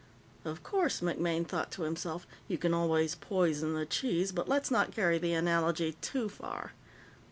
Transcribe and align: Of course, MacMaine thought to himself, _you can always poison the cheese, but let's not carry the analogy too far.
Of 0.43 0.63
course, 0.63 1.01
MacMaine 1.01 1.45
thought 1.45 1.69
to 1.73 1.83
himself, 1.83 2.25
_you 2.49 2.59
can 2.59 2.73
always 2.73 3.13
poison 3.13 3.75
the 3.75 3.85
cheese, 3.85 4.31
but 4.31 4.49
let's 4.49 4.71
not 4.71 4.95
carry 4.95 5.19
the 5.19 5.33
analogy 5.33 5.91
too 6.01 6.27
far. 6.27 6.71